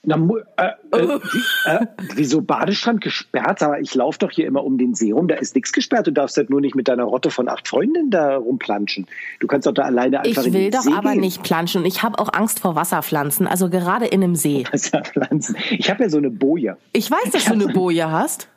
[0.04, 0.14] Na,
[0.56, 3.62] äh, äh, wie, äh, wieso Badestrand gesperrt?
[3.62, 5.26] Aber ich laufe doch hier immer um den See rum.
[5.26, 6.06] Da ist nichts gesperrt.
[6.06, 9.06] Du darfst halt nur nicht mit deiner Rotte von acht Freundinnen da rumplanschen.
[9.40, 11.20] Du kannst doch da alleine einfach Ich in will den doch See aber gehen.
[11.20, 11.84] nicht planschen.
[11.84, 14.64] Ich habe auch Angst vor Wasserpflanzen, also gerade in einem See.
[14.70, 15.56] Wasserpflanzen.
[15.70, 16.76] Ich habe ja so eine Boje.
[16.92, 18.48] Ich weiß, dass du eine Boje hast.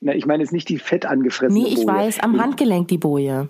[0.00, 1.88] Na, ich meine jetzt nicht die fett angefressene Nee, ich Boje.
[1.88, 3.48] weiß, am Handgelenk die Boje.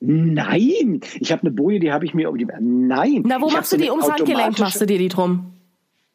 [0.00, 2.46] Nein, ich habe eine Boje, die habe ich mir um die.
[2.60, 3.24] Nein.
[3.26, 4.58] Na, wo ich machst du die ums Handgelenk?
[4.58, 5.52] Machst du dir die drum?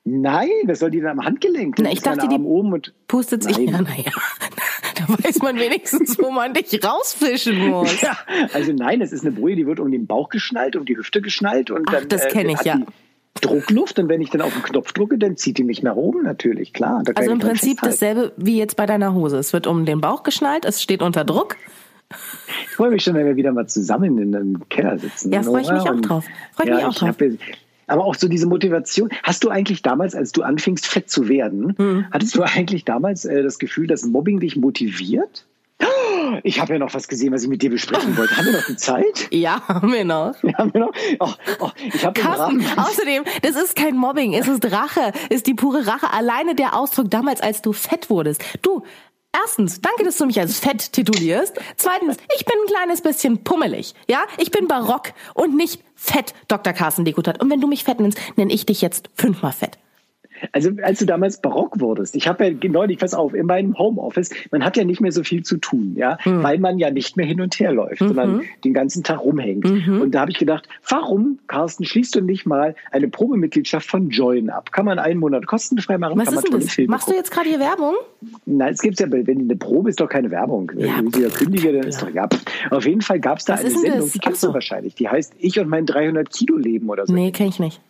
[0.06, 1.78] Nein, was soll die denn am Handgelenk?
[1.80, 3.58] Na, ich dachte, die oben und Pustet sich.
[3.64, 4.12] Ja, naja.
[4.96, 8.00] Da weiß man wenigstens, wo man dich rausfischen muss.
[8.00, 8.16] Ja,
[8.54, 11.20] also nein, es ist eine Boje, die wird um den Bauch geschnallt, um die Hüfte
[11.20, 12.80] geschnallt und Ach, dann das kenn ich, hat ja.
[13.42, 16.22] Druckluft und wenn ich dann auf den Knopf drücke, dann zieht die mich nach oben
[16.22, 17.04] natürlich, klar.
[17.16, 19.38] Also im ich Prinzip dasselbe wie jetzt bei deiner Hose.
[19.38, 21.58] Es wird um den Bauch geschnallt, es steht unter Druck.
[22.68, 25.34] Ich freue mich schon, wenn wir wieder mal zusammen in einem Keller sitzen.
[25.34, 26.26] Ja, freu ich mich auch drauf.
[26.54, 27.10] Freu ich ja, mich auch ich drauf.
[27.10, 27.22] hab
[27.88, 29.10] aber auch so diese Motivation.
[29.24, 32.06] Hast du eigentlich damals, als du anfingst, fett zu werden, Hm.
[32.12, 35.46] hattest du eigentlich damals äh, das Gefühl, dass Mobbing dich motiviert?
[36.44, 38.36] Ich habe ja noch was gesehen, was ich mit dir besprechen wollte.
[38.38, 39.28] Haben wir noch die Zeit?
[39.32, 40.34] Ja, haben wir noch.
[40.58, 40.92] Haben wir noch?
[41.20, 45.54] Oh, oh, ich den Carsten, außerdem, das ist kein Mobbing, es ist Rache, ist die
[45.54, 46.12] pure Rache.
[46.12, 48.44] Alleine der Ausdruck damals, als du fett wurdest.
[48.62, 48.84] Du,
[49.34, 51.60] erstens, danke, dass du mich als fett titulierst.
[51.78, 53.94] Zweitens, ich bin ein kleines bisschen pummelig.
[54.08, 56.74] Ja, ich bin barock und nicht fett, Dr.
[56.74, 57.42] Carsten Dekutat.
[57.42, 59.78] Und wenn du mich fett nennst, nenne ich dich jetzt fünfmal fett.
[60.52, 64.30] Also als du damals barock wurdest, ich habe ja neulich, pass auf, in meinem Homeoffice,
[64.52, 66.44] man hat ja nicht mehr so viel zu tun, ja, mhm.
[66.44, 68.08] weil man ja nicht mehr hin und her läuft, mhm.
[68.08, 69.66] sondern den ganzen Tag rumhängt.
[69.66, 70.02] Mhm.
[70.02, 74.50] Und da habe ich gedacht, warum, Carsten, schließt du nicht mal eine Probemitgliedschaft von Join
[74.50, 74.72] ab?
[74.72, 76.18] Kann man einen Monat kostenfrei machen?
[76.18, 76.88] Was kann ist man denn das?
[76.88, 77.96] Machst du jetzt gerade hier Werbung?
[78.46, 80.72] Nein, es gibt ja, wenn eine Probe ist doch keine Werbung.
[80.78, 82.28] Ja, wenn ich ja kündige, dann ist doch, ja.
[82.70, 85.34] Auf jeden Fall gab es da Was eine Sendung, die kennst du wahrscheinlich, die heißt
[85.40, 87.14] Ich und mein 300 Kilo Leben oder so.
[87.14, 87.82] Nee, kenne ich nicht.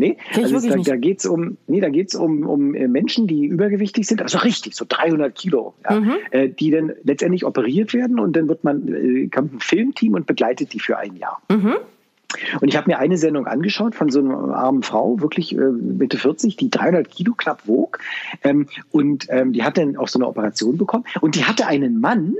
[0.00, 3.46] Nee, also da, da geht es um, nee, da geht's um, um äh, Menschen, die
[3.46, 6.12] übergewichtig sind, also richtig, so 300 Kilo, ja, mhm.
[6.30, 10.26] äh, die dann letztendlich operiert werden und dann wird man, äh, kommt ein Filmteam und
[10.26, 11.42] begleitet die für ein Jahr.
[11.50, 11.74] Mhm.
[12.60, 16.18] Und ich habe mir eine Sendung angeschaut von so einer armen Frau, wirklich äh, Mitte
[16.18, 17.98] 40, die 300 Kilo knapp wog.
[18.44, 21.04] Ähm, und ähm, die hat dann auch so eine Operation bekommen.
[21.20, 22.36] Und die hatte einen Mann,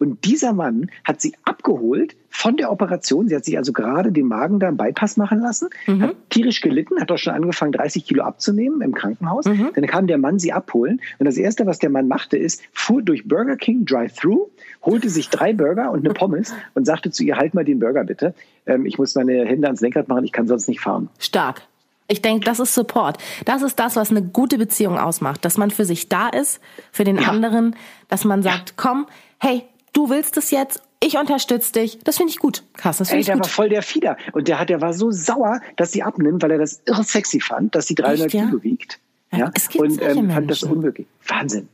[0.00, 3.28] und dieser Mann hat sie abgeholt von der Operation.
[3.28, 6.02] Sie hat sich also gerade den Magen da im Bypass machen lassen, mhm.
[6.02, 9.44] hat tierisch gelitten, hat auch schon angefangen, 30 Kilo abzunehmen im Krankenhaus.
[9.44, 9.70] Mhm.
[9.74, 11.02] Dann kam der Mann sie abholen.
[11.18, 14.48] Und das Erste, was der Mann machte, ist, fuhr durch Burger King Drive-Thru,
[14.82, 18.04] holte sich drei Burger und eine Pommes und sagte zu ihr, halt mal den Burger
[18.04, 18.34] bitte.
[18.64, 21.10] Ähm, ich muss meine Hände ans Lenkrad machen, ich kann sonst nicht fahren.
[21.18, 21.62] Stark.
[22.08, 23.18] Ich denke, das ist Support.
[23.44, 25.44] Das ist das, was eine gute Beziehung ausmacht.
[25.44, 26.60] Dass man für sich da ist,
[26.90, 27.28] für den ja.
[27.28, 27.76] anderen,
[28.08, 28.74] dass man sagt, ja.
[28.76, 29.06] komm,
[29.38, 31.98] hey, du willst es jetzt, ich unterstütze dich.
[32.04, 33.04] Das finde ich gut, Carsten.
[33.04, 33.44] Das Ey, der gut.
[33.44, 34.16] war voll der Fieder.
[34.32, 37.40] Und der, hat, der war so sauer, dass sie abnimmt, weil er das irre sexy
[37.40, 38.46] fand, dass sie 300 Echt, ja?
[38.46, 39.00] Kilo wiegt.
[39.32, 41.06] Ja, es gibt und ähm, fand das unmöglich.
[41.26, 41.68] Wahnsinn.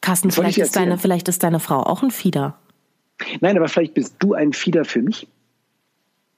[0.00, 2.58] Carsten, vielleicht ist, deine, vielleicht ist deine Frau auch ein Fieder.
[3.40, 5.28] Nein, aber vielleicht bist du ein Fieder für mich.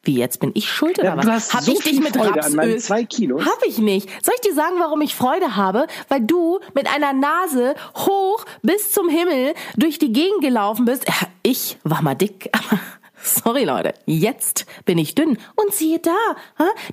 [0.06, 1.52] Wie jetzt bin ich schuld oder ja, was?
[1.52, 2.78] Habe so ich dich mit Freude Rapsöl?
[2.78, 3.42] zwei Kilos.
[3.44, 4.08] Habe ich nicht.
[4.24, 5.86] Soll ich dir sagen, warum ich Freude habe?
[6.08, 11.06] Weil du mit einer Nase hoch bis zum Himmel durch die Gegend gelaufen bist.
[11.42, 12.80] Ich war mal dick, aber
[13.22, 15.38] Sorry Leute, jetzt bin ich dünn.
[15.56, 16.12] Und siehe da,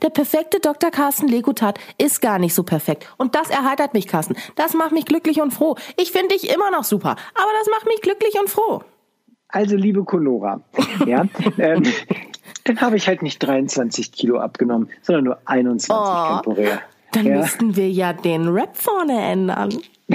[0.01, 0.89] der perfekte Dr.
[0.89, 3.07] Carsten Legutat ist gar nicht so perfekt.
[3.17, 4.35] Und das erheitert mich, Carsten.
[4.55, 5.75] Das macht mich glücklich und froh.
[5.97, 8.81] Ich finde dich immer noch super, aber das macht mich glücklich und froh.
[9.53, 10.61] Also liebe Conora,
[11.05, 11.25] ja,
[11.59, 11.83] ähm,
[12.63, 16.81] dann habe ich halt nicht 23 Kilo abgenommen, sondern nur 21 oh, temporär.
[17.11, 17.37] Dann ja.
[17.37, 19.77] müssten wir ja den Rap vorne ändern.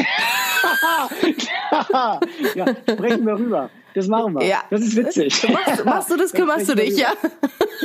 [2.55, 3.71] ja, sprechen wir rüber.
[3.95, 4.45] Das machen wir.
[4.47, 4.63] Ja.
[4.71, 5.49] Das ist witzig.
[5.49, 7.13] Machst, machst du das, kümmerst du dich, ja?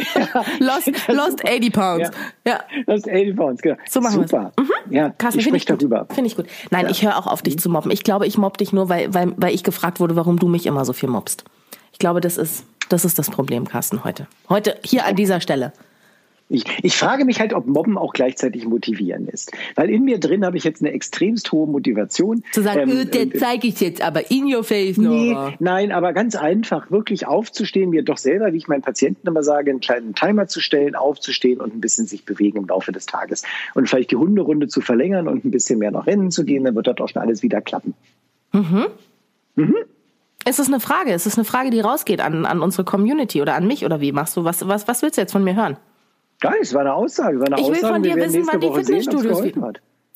[0.59, 2.11] lost, lost 80 Pounds.
[2.45, 2.51] Ja.
[2.53, 2.59] ja.
[2.85, 3.77] Lost 80 Pounds, genau.
[3.89, 4.51] So machen Super.
[4.59, 4.93] Mhm.
[4.93, 6.05] Ja, Carsten, ich spreche darüber.
[6.13, 6.45] Finde ich gut.
[6.71, 6.91] Nein, ja.
[6.91, 7.91] ich höre auch auf, dich zu mobben.
[7.91, 10.65] Ich glaube, ich mobb dich nur, weil, weil, weil ich gefragt wurde, warum du mich
[10.65, 11.45] immer so viel mobbst.
[11.91, 14.27] Ich glaube, das ist das ist das Problem, Carsten, heute.
[14.49, 15.73] Heute, hier an dieser Stelle.
[16.49, 19.51] Ich, ich, frage mich halt, ob Mobben auch gleichzeitig motivieren ist.
[19.75, 22.43] Weil in mir drin habe ich jetzt eine extremst hohe Motivation.
[22.51, 24.97] Zu sagen, ähm, äh, der zeige ich jetzt aber in your face.
[24.97, 29.41] Nee, nein, aber ganz einfach, wirklich aufzustehen, mir doch selber, wie ich meinen Patienten immer
[29.41, 33.05] sage, einen kleinen Timer zu stellen, aufzustehen und ein bisschen sich bewegen im Laufe des
[33.05, 33.43] Tages.
[33.73, 36.75] Und vielleicht die Hunderunde zu verlängern und ein bisschen mehr noch rennen zu gehen, dann
[36.75, 37.95] wird das auch schon alles wieder klappen.
[38.51, 38.87] Mhm.
[39.55, 39.75] Mhm.
[40.45, 41.13] Es ist eine Frage.
[41.13, 44.11] Es ist eine Frage, die rausgeht an, an unsere Community oder an mich oder wie
[44.11, 44.43] machst du?
[44.43, 45.77] Was, was, was willst du jetzt von mir hören?
[46.39, 47.39] Gar nichts, war eine Aussage.
[47.39, 49.73] War eine ich will Aussage, von dir wissen, wann die Fitnessstudios wieder.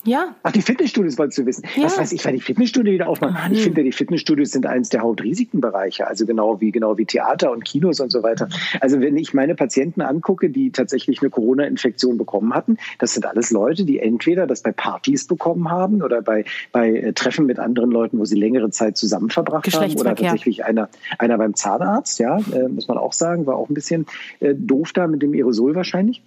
[0.07, 0.35] Ja.
[0.43, 1.65] Ach, die Fitnessstudios wolltest du wissen.
[1.75, 1.83] Ja.
[1.83, 3.33] Was weiß ich, wann die Fitnessstudios wieder aufmachen.
[3.33, 3.51] Mann.
[3.51, 7.65] Ich finde, die Fitnessstudios sind eines der Hauptrisikenbereiche, also genau wie, genau wie Theater und
[7.65, 8.47] Kinos und so weiter.
[8.79, 13.51] Also wenn ich meine Patienten angucke, die tatsächlich eine Corona-Infektion bekommen hatten, das sind alles
[13.51, 17.91] Leute, die entweder das bei Partys bekommen haben oder bei, bei äh, Treffen mit anderen
[17.91, 20.87] Leuten, wo sie längere Zeit zusammen verbracht haben oder tatsächlich einer,
[21.19, 24.05] einer beim Zahnarzt, ja, äh, muss man auch sagen, war auch ein bisschen
[24.39, 26.21] äh, doof da mit dem Aerosol wahrscheinlich.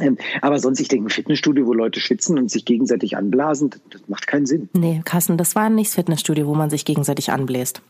[0.00, 4.02] Ähm, aber sonst, ich denke, ein Fitnessstudio, wo Leute schwitzen und sich gegenseitig anblasen, das
[4.08, 4.68] macht keinen Sinn.
[4.72, 7.82] Nee, Carsten, das war nicht das Fitnessstudio, wo man sich gegenseitig anbläst.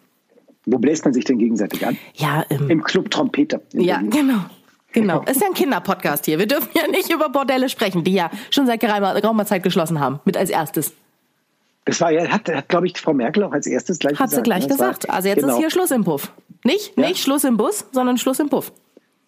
[0.66, 1.96] Wo bläst man sich denn gegenseitig an?
[2.14, 3.60] Ja, im, Im Club Trompeter.
[3.72, 4.40] Ja, genau.
[4.92, 5.22] Genau.
[5.26, 6.38] Ist ja ein Kinderpodcast hier.
[6.38, 10.20] Wir dürfen ja nicht über Bordelle sprechen, die ja schon seit geraumer Zeit geschlossen haben.
[10.24, 10.92] Mit als erstes.
[11.84, 14.38] Das war ja, hat, hat glaube ich, Frau Merkel auch als erstes gleich hat gesagt.
[14.38, 14.68] Hat sie gleich ne?
[14.68, 15.08] gesagt.
[15.08, 15.52] also jetzt genau.
[15.52, 16.32] ist hier Schluss im Puff.
[16.64, 17.06] Nicht, ja.
[17.06, 18.72] nicht Schluss im Bus, sondern Schluss im Puff.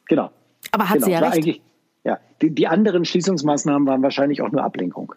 [0.09, 0.31] Genau.
[0.73, 1.07] Aber hat genau.
[1.07, 1.61] sie ja recht.
[2.05, 5.15] Ja, die, die anderen Schließungsmaßnahmen waren wahrscheinlich auch nur Ablenkung.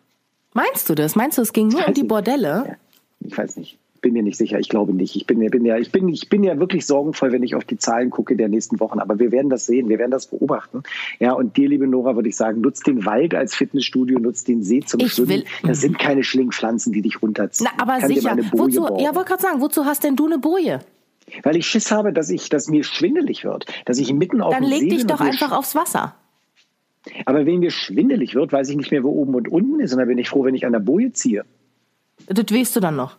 [0.53, 1.15] Meinst du das?
[1.15, 2.65] Meinst du, es ging nur um die Bordelle?
[2.67, 2.75] Ja,
[3.21, 3.77] ich weiß nicht.
[4.01, 4.57] Bin mir nicht sicher.
[4.59, 5.15] Ich glaube nicht.
[5.15, 7.77] Ich bin, bin ja, ich bin, ich bin ja wirklich sorgenvoll, wenn ich auf die
[7.77, 8.99] Zahlen gucke der nächsten Wochen.
[8.99, 9.89] Aber wir werden das sehen.
[9.89, 10.81] Wir werden das beobachten.
[11.19, 14.63] Ja, und dir, liebe Nora, würde ich sagen, nutzt den Wald als Fitnessstudio, nutzt den
[14.63, 15.29] See zum ich Schwimmen.
[15.29, 17.69] Will, das sind keine Schlingpflanzen, die dich runterziehen.
[17.77, 18.35] Na, aber sicher.
[18.53, 20.79] Wozu, ja, wollte gerade sagen, wozu hast denn du eine Boje?
[21.43, 24.63] Weil ich Schiss habe, dass ich, dass mir schwindelig wird, dass ich mitten auf Dann
[24.63, 26.15] leg dich doch einfach aufs Wasser.
[27.25, 29.93] Aber wenn mir schwindelig wird, weiß ich nicht mehr, wo oben und unten ist.
[29.93, 31.45] Und dann bin ich froh, wenn ich an der Boje ziehe.
[32.27, 33.17] Das weißt du dann noch.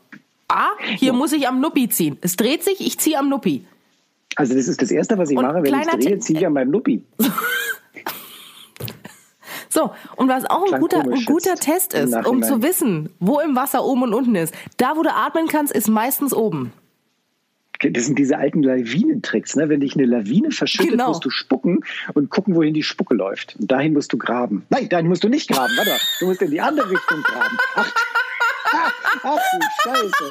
[0.49, 1.13] Ah, hier ja.
[1.13, 2.19] muss ich am Nuppi ziehen.
[2.21, 3.65] Es dreht sich, ich ziehe am Nuppi.
[4.37, 6.53] Also das ist das Erste, was ich und mache, wenn ich drehe, ziehe ich an
[6.53, 7.03] meinem Nuppi.
[9.69, 13.57] So, und was auch ein guter, ein guter Test ist, um zu wissen, wo im
[13.57, 14.55] Wasser oben und unten ist.
[14.77, 16.75] Da, wo du atmen kannst, ist meistens oben.
[17.91, 19.57] Das sind diese alten Lawinentricks.
[19.57, 19.69] Ne?
[19.69, 21.09] Wenn dich eine Lawine verschüttet, genau.
[21.09, 21.81] musst du spucken
[22.15, 23.57] und gucken, wohin die Spucke läuft.
[23.59, 24.65] Und dahin musst du graben.
[24.71, 25.73] Nein, dahin musst du nicht graben.
[25.77, 27.57] Warte, du musst in die andere Richtung graben.
[27.75, 27.93] Ach,
[29.23, 30.31] ach du Scheiße.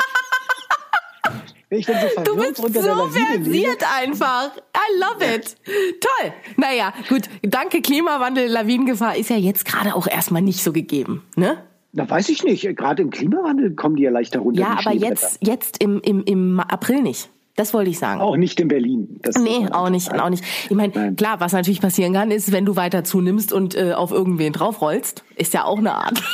[1.73, 2.71] Ich bin so du bist so
[3.07, 4.51] versiert einfach.
[4.75, 5.55] I love it.
[6.01, 6.33] Toll.
[6.57, 7.29] Naja, gut.
[7.43, 11.63] Danke Klimawandel, Lawinengefahr ist ja jetzt gerade auch erstmal nicht so gegeben, ne?
[11.93, 12.63] Na, weiß ich nicht.
[12.75, 14.61] Gerade im Klimawandel kommen die ja leichter runter.
[14.61, 17.29] Ja, aber jetzt, jetzt im, im, im April nicht.
[17.55, 18.21] Das wollte ich sagen.
[18.21, 19.19] Auch nicht in Berlin.
[19.21, 20.43] Das nee, auch nicht, auch nicht.
[20.69, 24.11] Ich meine, klar, was natürlich passieren kann, ist, wenn du weiter zunimmst und äh, auf
[24.11, 26.21] irgendwen draufrollst, ist ja auch eine Art.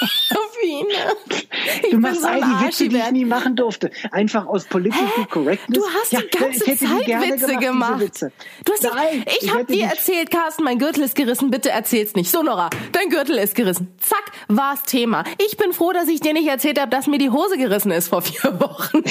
[1.84, 3.92] Ich du machst so all die Witze, die ich nie machen durfte.
[4.12, 5.80] Einfach aus Political Correctness.
[5.80, 8.00] Du hast ja, die ganze Zeit Witze gemacht.
[8.00, 8.32] Witze.
[8.66, 12.16] Du hast Nein, ich, ich habe dir erzählt, Carsten, mein Gürtel ist gerissen, bitte erzähl's
[12.16, 12.30] nicht.
[12.32, 13.94] So, Nora, dein Gürtel ist gerissen.
[13.98, 15.24] Zack, war's Thema.
[15.46, 18.10] Ich bin froh, dass ich dir nicht erzählt habe, dass mir die Hose gerissen ist
[18.10, 19.04] vor vier Wochen.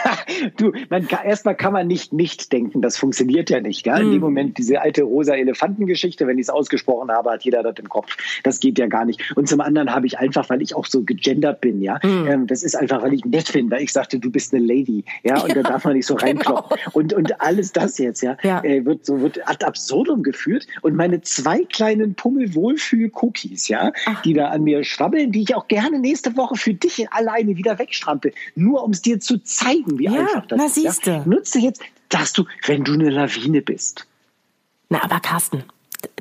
[0.56, 3.84] du, man kann, erstmal kann man nicht nicht denken, das funktioniert ja nicht.
[3.84, 4.00] Gell?
[4.00, 4.20] In dem hm.
[4.20, 8.16] Moment, diese alte rosa Elefantengeschichte, wenn ich es ausgesprochen habe, hat jeder das im Kopf.
[8.42, 9.36] Das geht ja gar nicht.
[9.36, 12.26] Und zum anderen habe ich einfach, weil ich auch so gegendert bin, ja, mhm.
[12.26, 15.04] ähm, das ist einfach, weil ich nett bin, weil ich sagte, du bist eine Lady,
[15.22, 16.76] ja, und ja, da darf man nicht so reinkloppen.
[16.76, 16.90] Genau.
[16.92, 18.62] Und, und alles das jetzt, ja, ja.
[18.62, 20.66] Äh, wird so wird ad absurdum geführt.
[20.82, 24.22] Und meine zwei kleinen Pummel-Wohlfühl-Cookies, ja, Ach.
[24.22, 27.78] die da an mir schwabbeln, die ich auch gerne nächste Woche für dich alleine wieder
[27.78, 30.74] wegstrampel, nur um es dir zu zeigen, wie ja, einfach das na, ist.
[30.74, 31.10] Siehste.
[31.10, 31.22] Ja?
[31.44, 34.06] Nutze jetzt, dass du, wenn du eine Lawine bist.
[34.88, 35.64] Na, aber Carsten,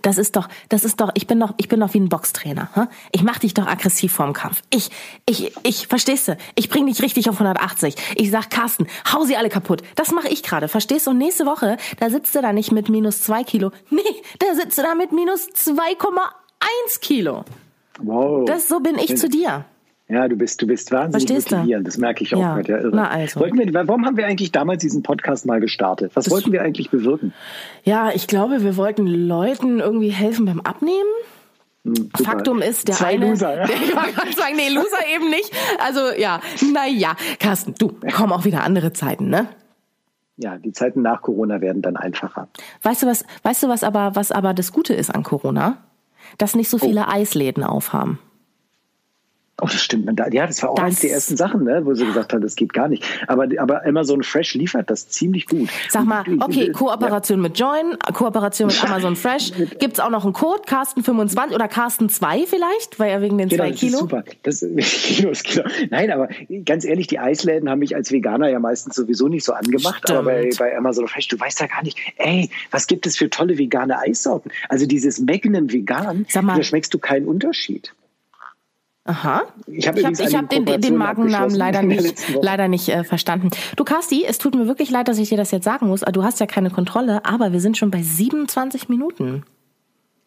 [0.02, 2.68] das ist doch, das ist doch, ich bin doch, ich bin doch wie ein Boxtrainer.
[2.74, 2.90] Hm?
[3.14, 4.64] Ich mach dich doch aggressiv vorm Kampf.
[4.70, 4.90] Ich,
[5.26, 6.38] ich, ich, verstehst du?
[6.56, 7.96] Ich bring dich richtig auf 180.
[8.16, 9.82] Ich sag, Carsten, hau sie alle kaputt.
[9.96, 11.12] Das mache ich gerade, verstehst du?
[11.12, 13.72] Und nächste Woche, da sitzt du da nicht mit minus zwei Kilo.
[13.90, 14.02] Nee,
[14.40, 17.46] da sitzt du da mit minus 2,1 Kilo.
[18.00, 18.44] Wow.
[18.46, 19.64] Das, so bin ich zu dir.
[20.10, 21.88] Ja, du bist, du bist wahnsinnig Verstehst motivierend.
[21.88, 21.90] Du?
[21.90, 22.40] Das merke ich auch.
[22.40, 22.60] Ja.
[22.60, 23.10] Ja, irre.
[23.10, 23.40] Also.
[23.40, 26.12] Wollten wir, warum haben wir eigentlich damals diesen Podcast mal gestartet?
[26.16, 27.34] Was das, wollten wir eigentlich bewirken?
[27.84, 31.10] Ja, ich glaube, wir wollten Leuten irgendwie helfen beim Abnehmen.
[31.86, 33.66] Hm, Faktum ist, der Zwei eine, Loser, ja.
[33.66, 35.52] der, ich wollte sagen, nee, Loser eben nicht.
[35.80, 36.42] Also ja,
[36.74, 39.48] naja, Carsten, du, kommen auch wieder andere Zeiten, ne?
[40.36, 42.48] Ja, die Zeiten nach Corona werden dann einfacher.
[42.82, 45.78] Weißt du was, weißt du was aber, was aber das Gute ist an Corona?
[46.38, 46.86] Dass nicht so oh.
[46.86, 47.12] viele oh.
[47.12, 48.20] Eisläden aufhaben.
[49.62, 50.20] Oh, das stimmt.
[50.32, 52.56] Ja, das war auch das eines der ersten Sachen, ne, wo sie gesagt hat, das
[52.56, 53.04] geht gar nicht.
[53.28, 55.70] Aber, aber Amazon Fresh liefert das ziemlich gut.
[55.90, 57.50] Sag mal, okay, Kooperation ja.
[57.50, 59.52] mit Join, Kooperation mit Amazon Fresh.
[59.80, 63.72] Gibt's auch noch einen Code, Carsten25 oder Carsten2 vielleicht, weil ja wegen den genau, zwei
[63.74, 64.00] Kilo?
[64.00, 64.24] super.
[64.42, 65.66] Das, Kilo ist Kilo.
[65.92, 66.30] Nein, aber
[66.66, 70.00] ganz ehrlich, die Eisläden haben mich als Veganer ja meistens sowieso nicht so angemacht.
[70.04, 70.18] Stimmt.
[70.18, 73.30] Aber bei, bei Amazon Fresh, du weißt ja gar nicht, ey, was gibt es für
[73.30, 74.52] tolle vegane Eissorten?
[74.68, 77.94] Also dieses Magnum Vegan, da schmeckst du keinen Unterschied.
[79.06, 79.44] Aha.
[79.68, 83.50] Ich habe hab, hab den, den Markennamen leider nicht, leider nicht äh, verstanden.
[83.76, 86.02] Du, Kasti, es tut mir wirklich leid, dass ich dir das jetzt sagen muss.
[86.02, 89.44] Du hast ja keine Kontrolle, aber wir sind schon bei 27 Minuten.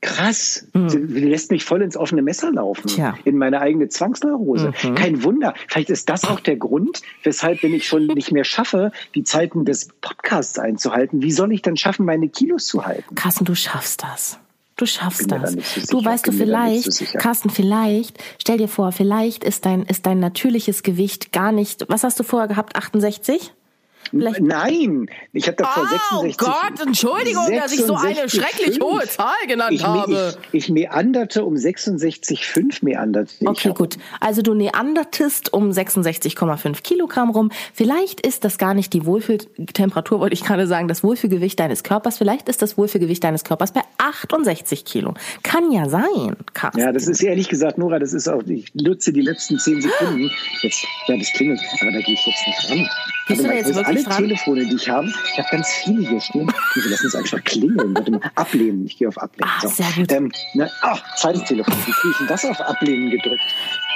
[0.02, 0.68] Krass.
[0.74, 0.88] Mhm.
[0.90, 2.86] Sie lässt mich voll ins offene Messer laufen.
[2.86, 3.14] Tja.
[3.24, 4.72] In meine eigene Zwangsneurose.
[4.82, 4.94] Mhm.
[4.94, 5.54] Kein Wunder.
[5.68, 9.64] Vielleicht ist das auch der Grund, weshalb, wenn ich schon nicht mehr schaffe, die Zeiten
[9.64, 13.14] des Podcasts einzuhalten, wie soll ich dann schaffen, meine Kilos zu halten?
[13.14, 14.38] Carsten, du schaffst das.
[14.76, 15.56] Du schaffst das.
[15.86, 20.04] So du weißt du vielleicht, so Carsten, vielleicht, stell dir vor, vielleicht ist dein, ist
[20.04, 23.52] dein natürliches Gewicht gar nicht, was hast du vorher gehabt, 68?
[24.10, 26.36] Vielleicht Nein, ich habe davor oh 66.
[26.40, 28.80] Oh Gott, Entschuldigung, 66, dass ich so eine schrecklich 5.
[28.80, 30.36] hohe Zahl genannt ich, habe.
[30.52, 33.32] Ich, ich meanderte um 66,5 meanderte.
[33.44, 33.96] Okay, gut.
[34.20, 37.50] Also du neandertest um 66,5 Kilogramm rum.
[37.72, 42.18] Vielleicht ist das gar nicht die Wohlfühltemperatur, wollte ich gerade sagen, das Wohlfühlgewicht deines Körpers.
[42.18, 45.14] Vielleicht ist das Wohlfühlgewicht deines Körpers bei 68 Kilo.
[45.42, 46.80] Kann ja sein, Carsten.
[46.80, 50.30] Ja, das ist ehrlich gesagt, Nora, das ist auch, ich nutze die letzten 10 Sekunden.
[50.62, 52.88] Jetzt, ja, das klingelt, aber da gehe ich jetzt nicht ran.
[53.28, 54.16] Bist du da jetzt wirklich alle dran?
[54.22, 56.46] Telefone, die ich habe, ich habe ganz viele hier stehen.
[56.74, 57.94] Wir lassen uns einfach klingeln.
[57.94, 58.86] Warte mal, ablehnen.
[58.86, 59.50] Ich gehe auf ablehnen.
[59.52, 59.68] Ah, so.
[59.68, 60.12] sehr gut.
[60.12, 61.74] Ähm, ne, ach, zweites Telefon.
[61.86, 63.42] Wie kriege ich denn das auf ablehnen gedrückt?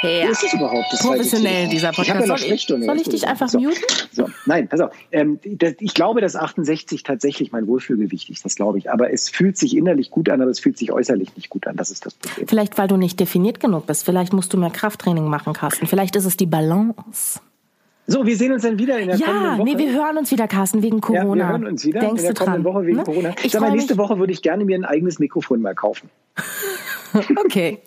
[0.02, 0.08] Ja.
[0.08, 0.86] Wie ist das überhaupt?
[0.90, 2.08] Das Professionell, dieser Podcast.
[2.08, 2.86] Ich habe ja noch Sprechstunde.
[2.86, 3.60] Soll ich dich einfach so.
[3.60, 3.78] muten?
[4.12, 4.92] So, nein, pass auf.
[5.12, 8.44] Ähm, das, ich glaube, dass 68 tatsächlich mein Wohlfühlgewicht ist.
[8.44, 8.90] Das glaube ich.
[8.90, 11.76] Aber es fühlt sich innerlich gut an, aber es fühlt sich äußerlich nicht gut an.
[11.76, 12.48] Das ist das Problem.
[12.48, 14.04] Vielleicht, weil du nicht definiert genug bist.
[14.04, 15.86] Vielleicht musst du mehr Krafttraining machen, Carsten.
[15.86, 17.40] Vielleicht ist es die Balance.
[18.10, 19.68] So, wir sehen uns dann wieder in der ja, kommenden Woche.
[19.70, 21.22] Ja, nee, wir hören uns wieder, Carsten, wegen Corona.
[21.22, 22.74] Ja, wir hören uns wieder Denkst in der kommenden dran?
[22.74, 23.04] Woche wegen ne?
[23.04, 23.34] Corona.
[23.44, 26.10] Ich Sag mal, nächste Woche würde ich gerne mir ein eigenes Mikrofon mal kaufen.
[27.44, 27.78] Okay.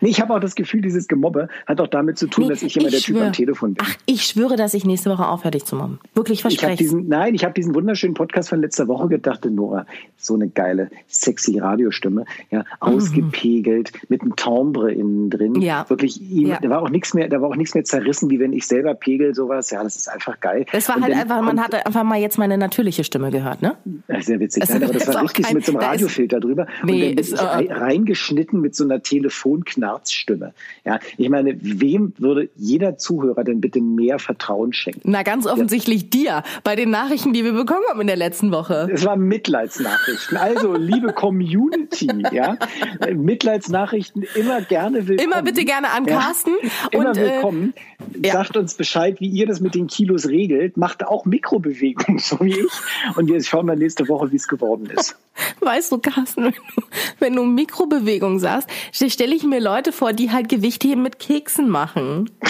[0.00, 2.62] Nee, ich habe auch das Gefühl, dieses Gemobbe hat auch damit zu tun, Nee, dass
[2.62, 3.26] ich immer ich der Typ schwör.
[3.26, 3.84] am Telefon bin.
[3.86, 5.98] Ach, ich schwöre, dass ich nächste Woche aufhöre, dich zu mobben.
[6.14, 6.76] Wirklich ich verspreche.
[6.76, 9.86] diesen, nein, ich habe diesen wunderschönen Podcast von letzter Woche gedacht, Nora,
[10.16, 15.52] so eine geile, sexy Radiostimme, ja, ausgepegelt, mit einem Timbre innen drin.
[15.54, 15.62] Mhm.
[15.62, 15.84] Ja.
[15.88, 16.58] Wirklich, Ja.
[16.60, 18.94] da war auch nichts mehr, da war auch nichts mehr zerrissen, wie wenn ich selber
[18.94, 19.70] pegel, sowas.
[19.70, 20.64] Ja, das ist einfach geil.
[20.72, 23.76] Es war Und halt einfach, man hat einfach mal jetzt meine natürliche Stimme gehört, ne?
[24.20, 24.64] Sehr witzig.
[24.68, 26.66] Nein, aber das war richtig kein- mit so einem Radiofilter drüber.
[26.84, 30.52] Nee, und dann bin ist, ich äh, reingeschnitten mit so einer Telefonknarzstimme.
[30.84, 35.02] Ja, ich meine, wem würde jeder Zuhörer denn bitte mehr Vertrauen schenken?
[35.04, 38.88] Na, ganz offensichtlich dir, bei den Nachrichten, die wir bekommen haben in der letzten Woche.
[38.92, 40.36] Es waren Mitleidsnachrichten.
[40.36, 42.56] Also, liebe Community, ja,
[43.00, 45.32] äh, Mitleidsnachrichten immer gerne willkommen.
[45.32, 46.52] Immer bitte gerne an Carsten.
[46.90, 47.74] Immer und, äh, willkommen.
[48.22, 48.32] ja.
[48.32, 50.76] Sagt uns Bescheid, wie ihr das mit den Kilos regelt.
[50.76, 53.16] Macht auch Mikrobewegungen, so wie ich.
[53.16, 55.16] Und jetzt schauen wir nächste Woche, wie es geworden ist.
[55.60, 56.82] Weißt du, Carsten, wenn du,
[57.18, 62.30] wenn du Mikrobewegung sagst, stelle ich mir Leute vor, die halt Gewichtheben mit Keksen machen.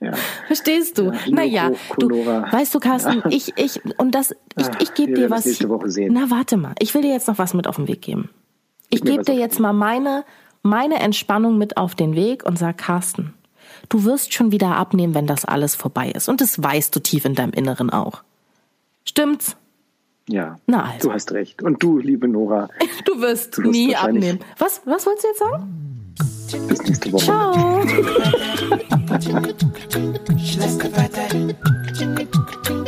[0.00, 0.12] Ja.
[0.48, 1.12] Verstehst du?
[1.12, 5.40] Ja, naja, du, weißt du, Carsten, ich, ich, und das, ich, ich gebe dir was.
[5.40, 6.12] es nächste Woche sehen.
[6.12, 6.74] Na, warte mal.
[6.80, 8.30] Ich will dir jetzt noch was mit auf den Weg geben.
[8.90, 10.24] Ich gebe dir jetzt mal meine,
[10.62, 13.34] meine Entspannung mit auf den Weg und sag, Carsten,
[13.88, 16.28] du wirst schon wieder abnehmen, wenn das alles vorbei ist.
[16.28, 18.24] Und das weißt du tief in deinem Inneren auch.
[19.04, 19.56] Stimmt's?
[20.28, 21.08] Ja, Na also.
[21.08, 21.62] du hast recht.
[21.62, 22.68] Und du, liebe Nora,
[23.04, 24.40] Du wirst Du wirst nie abnehmen.
[24.58, 25.82] Was, was wolltest du jetzt sagen?
[26.68, 27.24] bis nächste Woche.
[27.24, 27.82] Ciao.